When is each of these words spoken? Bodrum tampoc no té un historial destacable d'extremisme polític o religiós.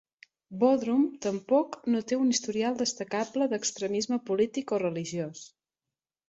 Bodrum 0.61 1.01
tampoc 1.25 1.77
no 1.95 2.01
té 2.11 2.19
un 2.21 2.31
historial 2.35 2.79
destacable 2.79 3.49
d'extremisme 3.53 4.19
polític 4.31 4.75
o 4.79 4.83
religiós. 4.87 5.45